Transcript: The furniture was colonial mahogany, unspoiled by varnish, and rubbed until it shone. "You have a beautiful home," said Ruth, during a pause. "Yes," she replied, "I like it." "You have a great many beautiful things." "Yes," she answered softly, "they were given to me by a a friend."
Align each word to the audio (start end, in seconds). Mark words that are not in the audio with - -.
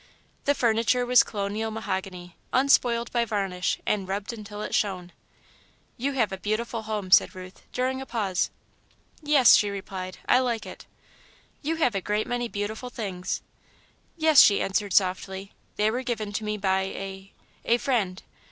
The 0.45 0.55
furniture 0.55 1.05
was 1.05 1.21
colonial 1.21 1.69
mahogany, 1.69 2.35
unspoiled 2.53 3.11
by 3.11 3.23
varnish, 3.23 3.79
and 3.85 4.07
rubbed 4.07 4.33
until 4.33 4.63
it 4.63 4.73
shone. 4.73 5.11
"You 5.95 6.13
have 6.13 6.31
a 6.31 6.39
beautiful 6.39 6.81
home," 6.81 7.11
said 7.11 7.35
Ruth, 7.35 7.61
during 7.71 8.01
a 8.01 8.07
pause. 8.07 8.49
"Yes," 9.21 9.53
she 9.55 9.69
replied, 9.69 10.17
"I 10.27 10.39
like 10.39 10.65
it." 10.65 10.87
"You 11.61 11.75
have 11.75 11.93
a 11.93 12.01
great 12.01 12.25
many 12.25 12.47
beautiful 12.47 12.89
things." 12.89 13.43
"Yes," 14.17 14.41
she 14.41 14.59
answered 14.59 14.93
softly, 14.93 15.51
"they 15.75 15.91
were 15.91 16.01
given 16.01 16.33
to 16.33 16.43
me 16.43 16.57
by 16.57 16.81
a 16.81 17.31
a 17.63 17.77
friend." 17.77 18.23